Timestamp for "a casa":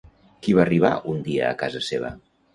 1.51-1.85